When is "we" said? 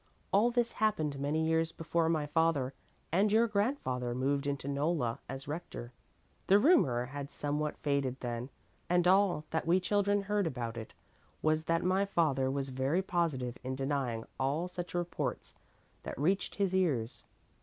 9.67-9.79